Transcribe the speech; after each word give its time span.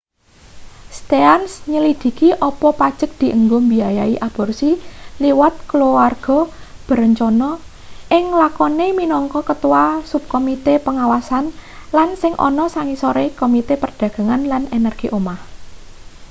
stearns 0.97 1.51
nyelidhiki 1.71 2.29
apa 2.49 2.69
pajek 2.79 3.11
dienggo 3.21 3.57
mbiayai 3.67 4.15
aborsi 4.27 4.69
liwat 5.23 5.55
keluarga 5.69 6.37
berencana 6.87 7.49
ing 8.17 8.25
lakone 8.41 8.87
minangka 8.99 9.39
ketua 9.49 9.85
subkomite 10.11 10.73
pengawasan 10.85 11.45
lan 11.97 12.09
sing 12.21 12.33
ana 12.47 12.65
sangisore 12.75 13.25
komite 13.41 13.73
perdagangan 13.83 14.41
lan 14.51 14.63
energi 14.77 15.07
omah 15.17 15.39